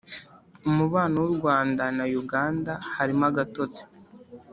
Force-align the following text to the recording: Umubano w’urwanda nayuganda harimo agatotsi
Umubano 0.69 1.15
w’urwanda 1.25 1.83
nayuganda 1.97 2.71
harimo 2.95 3.23
agatotsi 3.31 3.83